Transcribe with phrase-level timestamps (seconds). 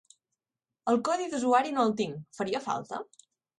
[0.93, 3.07] El codi d'usuari no el tinc, faria falta?